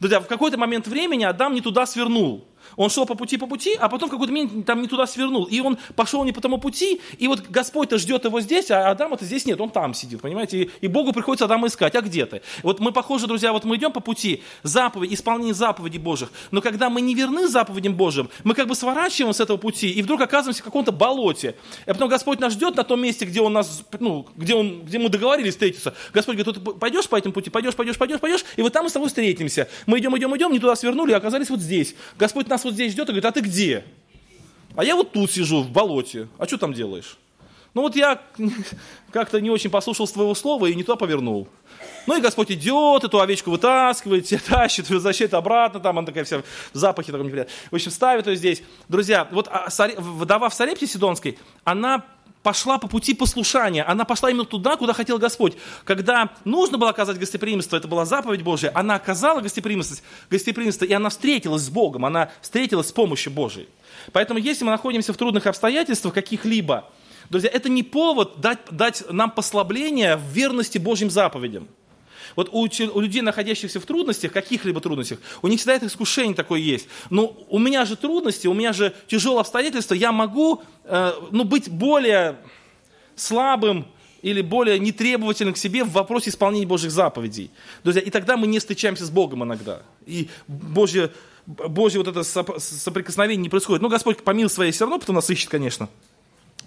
[0.00, 2.44] Друзья, в какой-то момент времени Адам не туда свернул.
[2.76, 5.44] Он шел по пути, по пути, а потом в какой-то момент там не туда свернул.
[5.44, 9.24] И он пошел не по тому пути, и вот Господь-то ждет его здесь, а Адама-то
[9.24, 10.62] здесь нет, он там сидит, понимаете?
[10.62, 12.42] И, и Богу приходится Адама искать, а где ты?
[12.62, 16.90] Вот мы похожи, друзья, вот мы идем по пути заповедь, исполнения заповедей Божьих, но когда
[16.90, 20.62] мы не верны заповедям Божьим, мы как бы сворачиваем с этого пути и вдруг оказываемся
[20.62, 21.56] в каком-то болоте.
[21.84, 24.98] И потом Господь нас ждет на том месте, где он нас, ну, где, он, где
[24.98, 25.94] мы договорились встретиться.
[26.12, 28.90] Господь говорит, ты пойдешь по этому пути, пойдешь, пойдешь, пойдешь, пойдешь, и вот там мы
[28.90, 29.68] с тобой встретимся.
[29.86, 31.94] Мы идем, идем, идем, не туда свернули, а оказались вот здесь.
[32.18, 33.84] Господь нас вот здесь ждет и говорит, а ты где?
[34.76, 36.28] А я вот тут сижу, в болоте.
[36.38, 37.16] А что там делаешь?
[37.76, 38.22] Ну вот я
[39.12, 41.48] как-то не очень послушал своего слова и не туда повернул.
[42.06, 46.38] Ну и Господь идет, эту овечку вытаскивает, тебя тащит, возвращает обратно, там она такая вся
[46.38, 47.28] в запахе таком.
[47.28, 48.62] В общем, ставит ее здесь.
[48.88, 52.04] Друзья, вот а, вдова в Сарепте Сидонской, она
[52.46, 53.82] пошла по пути послушания.
[53.82, 55.54] Она пошла именно туда, куда хотел Господь.
[55.82, 59.96] Когда нужно было оказать гостеприимство, это была заповедь Божья, она оказала гостеприимство,
[60.30, 63.68] гостеприимство, и она встретилась с Богом, она встретилась с помощью Божией.
[64.12, 66.88] Поэтому если мы находимся в трудных обстоятельствах каких-либо,
[67.30, 71.66] друзья, это не повод дать, дать нам послабление в верности Божьим заповедям.
[72.34, 76.60] Вот у, у людей, находящихся в трудностях, каких-либо трудностях, у них всегда это искушение такое
[76.60, 76.88] есть.
[77.10, 81.68] Но у меня же трудности, у меня же тяжелые обстоятельства, я могу э, ну, быть
[81.68, 82.36] более
[83.14, 83.86] слабым,
[84.22, 87.50] или более нетребовательным к себе в вопросе исполнения Божьих заповедей.
[87.84, 89.82] Друзья, и тогда мы не встречаемся с Богом иногда.
[90.04, 91.12] И Божье,
[91.46, 93.82] Божье вот это соприкосновение не происходит.
[93.82, 95.88] Но Господь помил своей все равно потом нас ищет, конечно.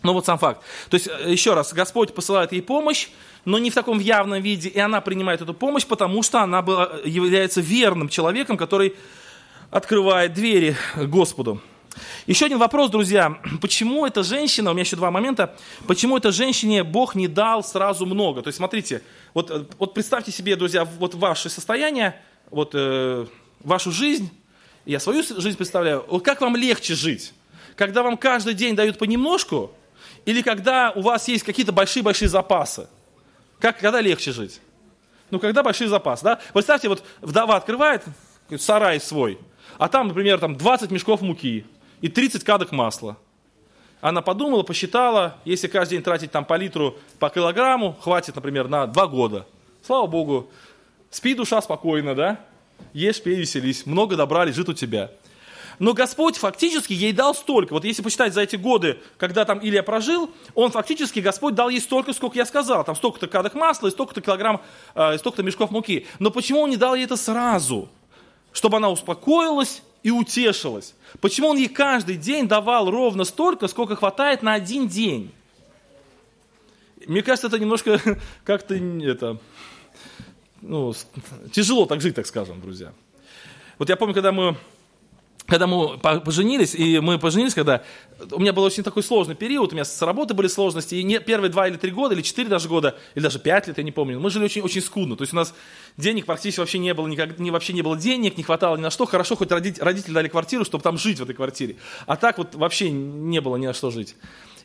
[0.01, 0.61] Но вот сам факт.
[0.89, 3.09] То есть, э, еще раз, Господь посылает ей помощь,
[3.45, 6.91] но не в таком явном виде, и она принимает эту помощь, потому что она была,
[7.03, 8.95] является верным человеком, который
[9.71, 11.61] открывает двери Господу.
[12.27, 13.39] Еще один вопрос, друзья.
[13.61, 15.55] Почему эта женщина, у меня еще два момента,
[15.87, 18.41] почему этой женщине Бог не дал сразу много?
[18.41, 19.01] То есть, смотрите,
[19.33, 22.19] вот, э, вот представьте себе, друзья, вот ваше состояние,
[22.51, 23.25] вот э,
[23.61, 24.29] вашу жизнь,
[24.85, 27.33] я свою жизнь представляю, вот как вам легче жить?
[27.75, 29.71] Когда вам каждый день дают понемножку,
[30.29, 32.87] или когда у вас есть какие-то большие-большие запасы?
[33.59, 34.61] Как, когда легче жить?
[35.31, 36.39] Ну, когда большие запасы, да?
[36.53, 38.03] Представьте, вот вдова открывает
[38.59, 39.39] сарай свой,
[39.79, 41.65] а там, например, там 20 мешков муки
[42.01, 43.17] и 30 кадок масла.
[44.01, 48.85] Она подумала, посчитала, если каждый день тратить там по литру, по килограмму, хватит, например, на
[48.85, 49.47] два года.
[49.83, 50.51] Слава Богу,
[51.09, 52.39] спи душа спокойно, да?
[52.93, 53.87] Ешь, пей, веселись.
[53.87, 55.09] Много добра лежит у тебя.
[55.79, 57.71] Но Господь фактически ей дал столько.
[57.71, 61.79] Вот если посчитать за эти годы, когда там Илья прожил, он фактически, Господь дал ей
[61.79, 62.83] столько, сколько я сказал.
[62.83, 64.61] Там столько-то кадок масла и столько-то килограмм,
[64.93, 66.05] э, столько-то мешков муки.
[66.19, 67.87] Но почему он не дал ей это сразу?
[68.51, 70.95] Чтобы она успокоилась и утешилась.
[71.21, 75.31] Почему он ей каждый день давал ровно столько, сколько хватает на один день?
[77.07, 78.01] Мне кажется, это немножко
[78.43, 79.37] как-то это,
[80.61, 80.93] ну,
[81.53, 82.91] тяжело так жить, так скажем, друзья.
[83.77, 84.57] Вот я помню, когда мы
[85.49, 87.83] когда мы поженились, и мы поженились, когда
[88.31, 91.19] у меня был очень такой сложный период, у меня с работы были сложности, и не,
[91.19, 93.91] первые два или три года, или четыре даже года, или даже пять лет, я не
[93.91, 95.53] помню, мы жили очень, очень скудно, то есть у нас
[95.97, 98.91] денег практически вообще не было, никак, не, вообще не было денег, не хватало ни на
[98.91, 102.37] что, хорошо, хоть родители, родители дали квартиру, чтобы там жить в этой квартире, а так
[102.37, 104.15] вот вообще не было ни на что жить.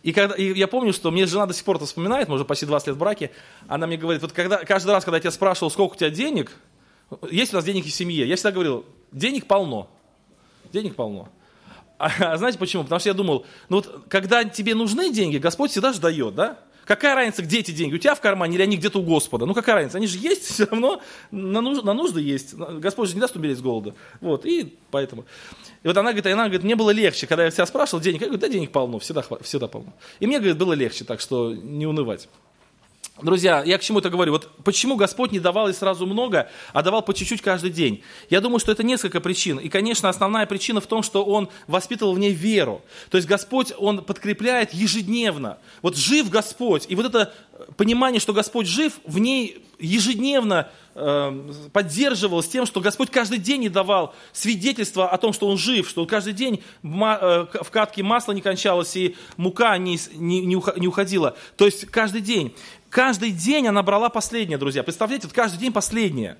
[0.02, 2.44] И, когда, и я помню, что мне жена до сих пор это вспоминает, мы уже
[2.44, 3.30] почти 20 лет в браке,
[3.68, 6.52] она мне говорит, вот когда, каждый раз, когда я тебя спрашивал, сколько у тебя денег,
[7.30, 9.88] есть у нас денег в семье, я всегда говорил, денег полно,
[10.74, 11.28] денег полно.
[11.98, 12.82] А, а знаете почему?
[12.82, 16.58] Потому что я думал, ну вот когда тебе нужны деньги, Господь всегда же дает, да?
[16.84, 17.94] Какая разница, где эти деньги?
[17.94, 19.46] У тебя в кармане или они где-то у Господа?
[19.46, 19.96] Ну какая разница?
[19.96, 22.54] Они же есть все равно, на, нуж, на нужды есть.
[22.54, 23.94] Господь же не даст умереть с голода.
[24.20, 25.24] Вот, и поэтому.
[25.82, 28.26] И вот она говорит, она говорит, мне было легче, когда я себя спрашивал денег, я
[28.26, 29.94] говорю, да денег полно, всегда, всегда полно.
[30.20, 32.28] И мне, говорит, было легче, так что не унывать.
[33.22, 34.32] Друзья, я к чему это говорю?
[34.32, 38.02] Вот почему Господь не давал и сразу много, а давал по чуть-чуть каждый день?
[38.28, 39.58] Я думаю, что это несколько причин.
[39.58, 42.82] И, конечно, основная причина в том, что Он воспитывал в ней веру.
[43.10, 45.58] То есть Господь, Он подкрепляет ежедневно.
[45.80, 46.86] Вот жив Господь.
[46.88, 47.32] И вот это
[47.76, 53.68] понимание, что Господь жив, в ней ежедневно э, поддерживалось тем, что Господь каждый день не
[53.68, 58.40] давал свидетельство о том, что Он жив, что каждый день э, в катке масло не
[58.40, 61.36] кончалось и мука не, не, не уходила.
[61.56, 62.52] То есть каждый день.
[62.94, 64.84] Каждый день она брала последнее, друзья.
[64.84, 66.36] Представляете, вот каждый день последнее.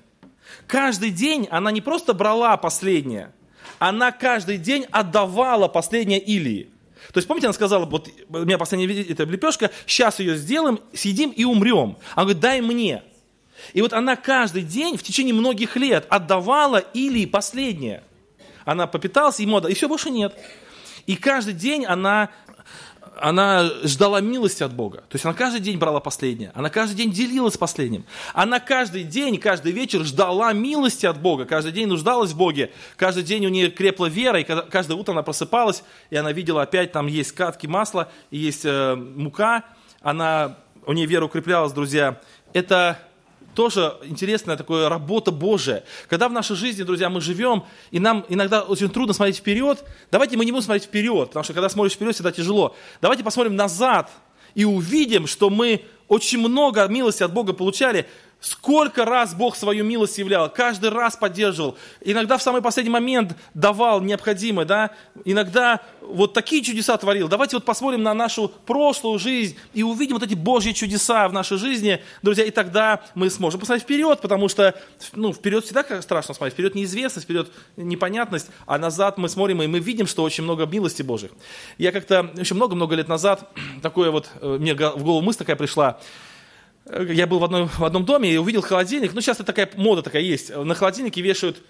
[0.67, 3.33] Каждый день она не просто брала последнее,
[3.77, 6.69] она каждый день отдавала последнее Илии.
[7.11, 11.31] То есть, помните, она сказала, вот у меня последняя эта лепешка, сейчас ее сделаем, съедим
[11.31, 11.97] и умрем.
[12.13, 13.03] Она говорит, дай мне.
[13.73, 18.01] И вот она каждый день в течение многих лет отдавала Илии последнее.
[18.63, 20.33] Она попиталась, ему отдала, и все, больше нет.
[21.05, 22.29] И каждый день она
[23.19, 24.97] она ждала милости от Бога.
[24.97, 26.51] То есть она каждый день брала последнее.
[26.53, 28.05] Она каждый день делилась последним.
[28.33, 31.45] Она каждый день, каждый вечер ждала милости от Бога.
[31.45, 32.71] Каждый день нуждалась в Боге.
[32.97, 34.39] Каждый день у нее крепла вера.
[34.39, 38.65] И каждое утро она просыпалась, и она видела опять, там есть катки масла, и есть
[38.65, 39.63] э, мука.
[40.01, 42.21] Она, у нее вера укреплялась, друзья.
[42.53, 42.99] Это
[43.55, 45.83] тоже интересная такая работа Божия.
[46.09, 50.37] Когда в нашей жизни, друзья, мы живем, и нам иногда очень трудно смотреть вперед, давайте
[50.37, 52.75] мы не будем смотреть вперед, потому что когда смотришь вперед, всегда тяжело.
[53.01, 54.11] Давайте посмотрим назад
[54.53, 58.07] и увидим, что мы очень много милости от Бога получали,
[58.45, 61.79] Сколько раз Бог свою милость являл, каждый раз поддерживал.
[62.01, 64.91] Иногда в самый последний момент давал необходимое, да.
[65.23, 67.27] Иногда вот такие чудеса творил.
[67.27, 71.57] Давайте вот посмотрим на нашу прошлую жизнь и увидим вот эти Божьи чудеса в нашей
[71.57, 74.75] жизни, друзья, и тогда мы сможем посмотреть вперед, потому что,
[75.13, 76.53] ну, вперед всегда страшно смотреть.
[76.53, 81.01] Вперед неизвестность, вперед непонятность, а назад мы смотрим, и мы видим, что очень много милости
[81.01, 81.31] Божьих.
[81.79, 83.49] Я как-то еще много-много лет назад,
[83.81, 85.99] такое вот, э, мне в голову мысль такая пришла,
[86.91, 89.13] я был в, одной, в одном доме и увидел холодильник.
[89.13, 90.55] Ну, сейчас такая мода такая есть.
[90.55, 91.61] На холодильнике вешают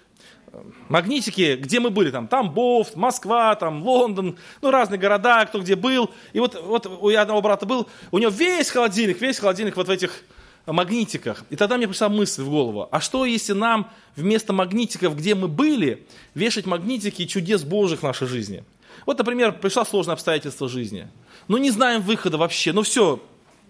[0.52, 5.74] э, магнитики, где мы были, там Тамбов, Москва, там Лондон, ну, разные города, кто где
[5.74, 6.10] был.
[6.34, 9.90] И вот, вот у одного брата был, у него весь холодильник, весь холодильник вот в
[9.90, 10.22] этих
[10.66, 11.44] магнитиках.
[11.48, 15.48] И тогда мне пришла мысль в голову, а что если нам вместо магнитиков, где мы
[15.48, 18.64] были, вешать магнитики чудес Божьих в нашей жизни?
[19.06, 21.08] Вот, например, пришла сложное обстоятельство жизни.
[21.48, 23.22] Ну, не знаем выхода вообще, ну все,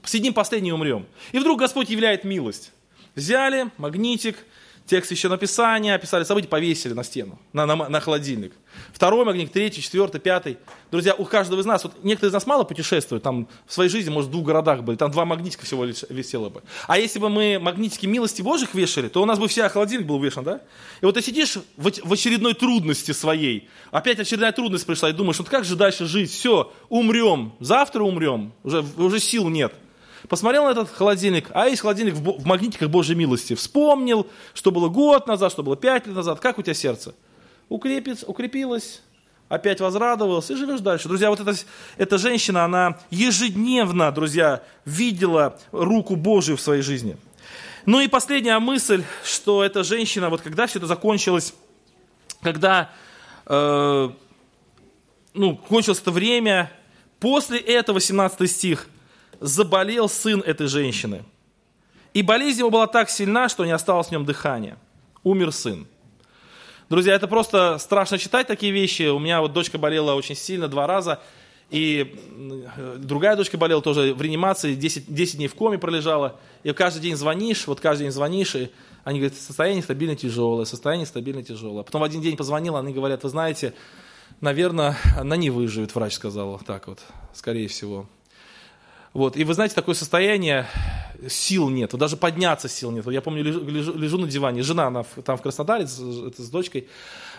[0.07, 1.07] Сидим последний и умрем.
[1.33, 2.73] И вдруг Господь являет милость.
[3.15, 4.37] Взяли магнитик,
[4.87, 8.53] текст еще написания, описали события, повесили на стену, на, на, на холодильник.
[8.93, 10.59] Второй магнитик, третий, четвертый, пятый.
[10.91, 14.11] Друзья, у каждого из нас, вот некоторые из нас мало путешествуют, там в своей жизни,
[14.11, 16.63] может, в двух городах были, там два магнитика всего лишь висело бы.
[16.87, 20.21] А если бы мы магнитики милости Божьих вешали, то у нас бы вся холодильник был
[20.21, 20.61] вешан, да?
[21.01, 25.39] И вот ты сидишь в, в очередной трудности своей, опять очередная трудность пришла, и думаешь,
[25.39, 26.31] вот как же дальше жить?
[26.31, 29.75] Все, умрем, завтра умрем, уже, уже сил нет.
[30.29, 33.55] Посмотрел на этот холодильник, а есть холодильник в, в магнитиках Божьей милости.
[33.55, 36.41] Вспомнил, что было год назад, что было пять лет назад.
[36.41, 37.15] Как у тебя сердце?
[37.69, 39.03] Укрепится, укрепилось,
[39.49, 41.09] опять возрадовалась и живешь дальше.
[41.09, 41.55] Друзья, вот эта,
[41.97, 47.17] эта женщина, она ежедневно, друзья, видела руку Божию в своей жизни.
[47.85, 51.55] Ну и последняя мысль, что эта женщина, вот когда все это закончилось,
[52.43, 52.91] когда
[53.47, 54.11] э,
[55.35, 56.73] ну, кончилось это время,
[57.21, 58.89] после этого, 17 стих,
[59.41, 61.25] заболел сын этой женщины.
[62.15, 64.79] И болезнь его была так сильна, что не осталось в нем дыхания.
[65.23, 65.87] Умер сын.
[66.89, 69.09] Друзья, это просто страшно читать такие вещи.
[69.09, 71.21] У меня вот дочка болела очень сильно два раза.
[71.69, 72.15] И
[72.99, 76.39] другая дочка болела тоже в реанимации, 10, 10 дней в коме пролежала.
[76.63, 78.71] И каждый день звонишь, вот каждый день звонишь, и
[79.03, 81.83] они говорят, состояние стабильно тяжелое, состояние стабильно тяжелое.
[81.83, 83.75] Потом в один день позвонила, они говорят, вы знаете,
[84.41, 87.01] наверное, она не выживет, врач сказал, так вот,
[87.35, 88.07] скорее всего.
[89.17, 89.35] Вот.
[89.39, 90.67] И вы знаете, такое состояние,
[91.27, 93.07] сил нет, даже подняться сил нет.
[93.07, 96.87] Я помню, лежу, лежу, лежу на диване, жена она там в Краснодаре с, с дочкой,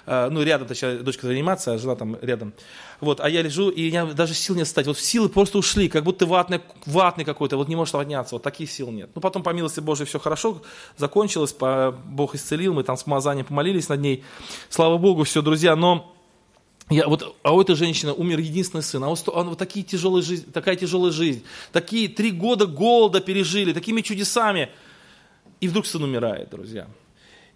[0.07, 2.53] э, ну, рядом, точнее, дочка заниматься, а жена там рядом.
[2.99, 4.87] Вот, а я лежу, и у даже сил нет встать.
[4.87, 8.71] Вот силы просто ушли, как будто ватный, ватный какой-то, вот не можешь подняться, вот таких
[8.71, 9.11] сил нет.
[9.13, 10.63] Ну, потом, по милости Божией, все хорошо
[10.97, 14.23] закончилось, по, Бог исцелил, мы там с помазанием помолились над ней.
[14.69, 16.16] Слава Богу, все, друзья, но
[16.89, 20.23] я, вот, а у этой женщины умер единственный сын, а вот, он, вот такие тяжелые
[20.23, 24.69] жизнь, такая тяжелая жизнь, такие три года голода пережили, такими чудесами,
[25.59, 26.87] и вдруг сын умирает, друзья.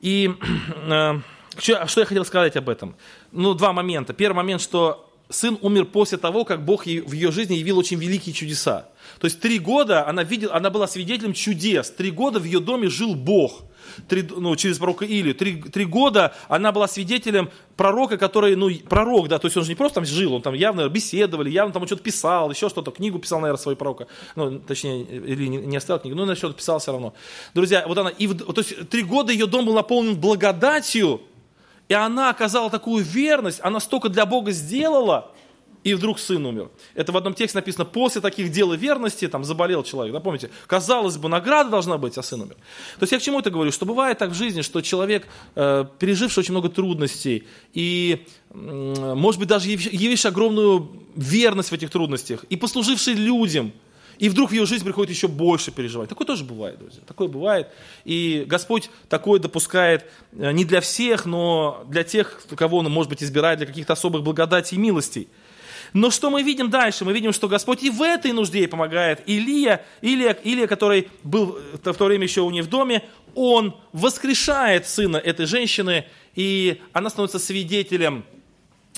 [0.01, 0.33] И
[0.89, 1.19] э,
[1.57, 2.95] что, что я хотел сказать об этом?
[3.31, 4.13] Ну, два момента.
[4.13, 8.33] Первый момент, что сын умер после того, как Бог в ее жизни явил очень великие
[8.33, 8.87] чудеса.
[9.19, 11.91] То есть три года она, видела, она была свидетелем чудес.
[11.91, 13.63] Три года в ее доме жил Бог.
[14.07, 15.35] Три, ну, через пророка Илию.
[15.35, 19.69] Три, три года она была свидетелем пророка, который, ну, пророк, да, то есть он же
[19.69, 23.17] не просто там жил, он там явно беседовали, явно там что-то писал, еще что-то, книгу
[23.19, 24.07] писал, наверное, свой пророка.
[24.35, 27.13] Ну, точнее, или не, не оставил книгу, но на что-то писал все равно.
[27.53, 31.21] Друзья, вот она, и, то есть три года ее дом был наполнен благодатью,
[31.87, 35.31] и она оказала такую верность, она столько для Бога сделала,
[35.83, 36.69] и вдруг сын умер.
[36.93, 40.51] Это в одном тексте написано, после таких дел и верности, там, заболел человек, да, помните,
[40.67, 42.55] казалось бы, награда должна быть, а сын умер.
[42.99, 45.85] То есть я к чему это говорю, что бывает так в жизни, что человек, э,
[45.99, 52.43] переживший очень много трудностей, и, э, может быть, даже явивший огромную верность в этих трудностях,
[52.45, 53.73] и послуживший людям,
[54.21, 56.07] и вдруг в ее жизнь приходит еще больше переживать.
[56.07, 57.01] Такое тоже бывает, друзья.
[57.07, 57.69] Такое бывает.
[58.05, 63.23] И Господь такое допускает э, не для всех, но для тех, кого Он, может быть,
[63.23, 65.27] избирает для каких-то особых благодатей и милостей.
[65.93, 67.03] Но что мы видим дальше?
[67.03, 69.23] Мы видим, что Господь и в этой нужде ей помогает.
[69.25, 73.03] Илия, Илия, Илия, который был в то время еще у нее в доме,
[73.33, 76.05] он воскрешает сына этой женщины,
[76.35, 78.23] и она становится свидетелем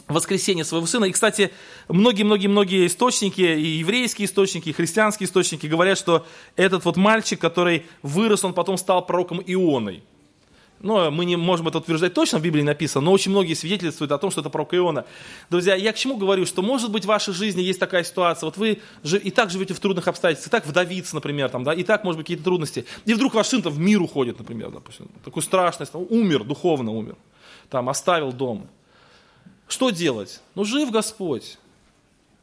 [0.07, 1.05] воскресения своего сына.
[1.05, 1.51] И, кстати,
[1.87, 8.43] многие-многие-многие источники, и еврейские источники, и христианские источники говорят, что этот вот мальчик, который вырос,
[8.43, 10.03] он потом стал пророком Ионой.
[10.79, 14.17] Но мы не можем это утверждать точно, в Библии написано, но очень многие свидетельствуют о
[14.17, 15.05] том, что это пророк Иона.
[15.49, 18.57] Друзья, я к чему говорю, что может быть в вашей жизни есть такая ситуация, вот
[18.57, 22.03] вы и так живете в трудных обстоятельствах, и так вдовиться, например, там, да, и так,
[22.03, 25.93] может быть, какие-то трудности, и вдруг ваш сын-то в мир уходит, например, допустим, такую страшность,
[25.95, 27.15] умер, духовно умер,
[27.69, 28.67] там, оставил дом.
[29.67, 30.41] Что делать?
[30.55, 31.57] Ну, жив Господь.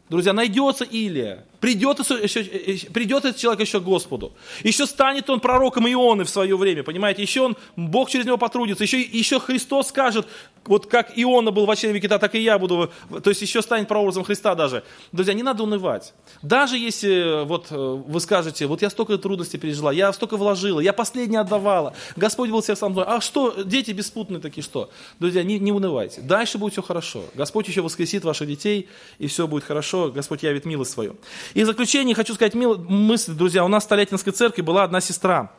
[0.09, 1.45] Друзья, найдется Илия.
[1.61, 2.43] Придет, еще,
[2.91, 4.33] придет этот человек еще к Господу.
[4.65, 7.21] Еще станет он пророком Ионы в свое время, понимаете?
[7.21, 8.83] Еще он, Бог через него потрудится.
[8.85, 10.27] Еще, еще Христос скажет,
[10.65, 12.91] вот как Иона был в очереди века, так и я буду.
[13.23, 14.85] То есть еще станет прообразом Христа даже.
[15.13, 16.15] Друзья, не надо унывать.
[16.43, 20.93] Даже если вот э, вы скажете, вот я столько трудностей пережила, я столько вложила, я
[20.93, 23.05] последнее отдавала, Господь был всех со мной.
[23.07, 24.91] А что, дети беспутные такие, что?
[25.19, 26.21] Друзья, не, не унывайте.
[26.21, 27.25] Дальше будет все хорошо.
[27.35, 30.11] Господь еще воскресит ваших детей, и все будет хорошо.
[30.11, 31.17] Господь явит милость свою.
[31.55, 32.79] И в заключение хочу сказать мил...
[32.79, 33.65] мысль, друзья.
[33.65, 35.51] У нас в Столятинской церкви была одна сестра.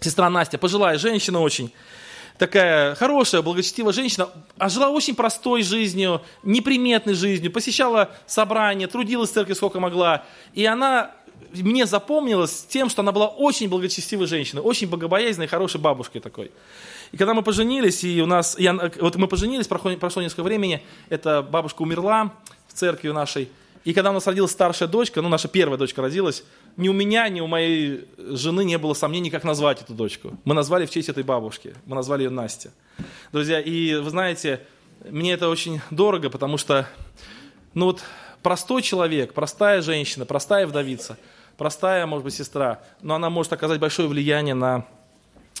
[0.00, 1.72] Сестра Настя, пожилая женщина очень.
[2.38, 9.32] Такая хорошая, благочестивая женщина, а жила очень простой жизнью, неприметной жизнью, посещала собрания, трудилась в
[9.32, 10.24] церкви сколько могла.
[10.52, 11.12] И она
[11.52, 16.50] мне запомнилась тем, что она была очень благочестивой женщиной, очень богобоязненной, хорошей бабушкой такой.
[17.12, 20.82] И когда мы поженились, и у нас, я, вот мы поженились, прошло, прошло несколько времени,
[21.08, 22.32] эта бабушка умерла
[22.68, 23.48] в церкви нашей,
[23.86, 26.42] и когда у нас родилась старшая дочка, ну, наша первая дочка родилась,
[26.76, 30.36] ни у меня, ни у моей жены не было сомнений, как назвать эту дочку.
[30.44, 31.72] Мы назвали в честь этой бабушки.
[31.86, 32.72] Мы назвали ее Настя.
[33.30, 34.60] Друзья, и вы знаете,
[35.08, 36.88] мне это очень дорого, потому что,
[37.74, 38.02] ну вот,
[38.42, 41.16] простой человек, простая женщина, простая вдовица,
[41.56, 44.84] простая, может быть, сестра, но она может оказать большое влияние на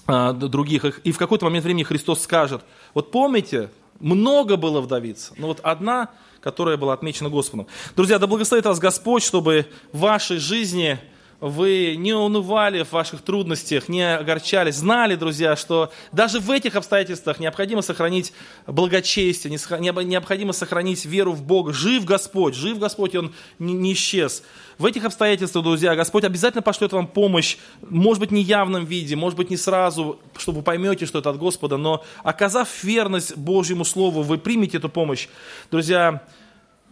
[0.08, 0.84] а, других.
[1.04, 2.62] И в какой-то момент времени Христос скажет,
[2.92, 6.10] вот помните, много было вдовиц, но вот одна
[6.46, 7.66] которая была отмечена Господом.
[7.96, 10.96] Друзья, да благословит вас Господь, чтобы в вашей жизни
[11.40, 17.38] вы не унывали в ваших трудностях, не огорчались, знали, друзья, что даже в этих обстоятельствах
[17.40, 18.32] необходимо сохранить
[18.66, 21.72] благочестие, необходимо сохранить веру в Бога.
[21.72, 24.42] Жив Господь, жив Господь, Он не исчез.
[24.78, 27.56] В этих обстоятельствах, друзья, Господь обязательно пошлет вам помощь,
[27.88, 31.38] может быть, не явном виде, может быть, не сразу, чтобы вы поймете, что это от
[31.38, 35.28] Господа, но оказав верность Божьему Слову, вы примете эту помощь.
[35.70, 36.22] Друзья,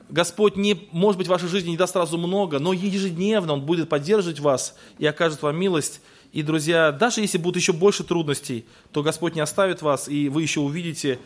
[0.08, 3.88] Господь, не, может быть, в вашей жизни не даст сразу много, но ежедневно Он будет
[3.88, 6.00] поддерживать вас и окажет вам милость.
[6.32, 10.42] И, друзья, даже если будут еще больше трудностей, то Господь не оставит вас, и вы
[10.42, 11.20] еще увидите,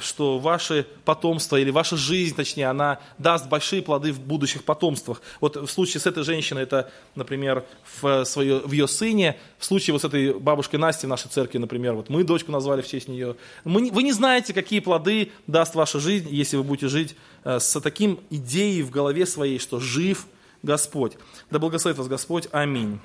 [0.00, 5.20] что ваше потомство, или ваша жизнь, точнее, она даст большие плоды в будущих потомствах.
[5.40, 7.64] Вот в случае с этой женщиной, это, например,
[8.00, 11.58] в, свое, в ее сыне, в случае вот с этой бабушкой Настей в нашей церкви,
[11.58, 13.36] например, вот мы дочку назвали в честь нее.
[13.64, 17.80] Мы, вы не знаете, какие плоды даст ваша жизнь, если вы будете жить э, с
[17.80, 20.26] таким идеей в голове своей, что жив
[20.62, 21.12] Господь.
[21.50, 22.48] Да благословит вас Господь.
[22.52, 23.00] Аминь.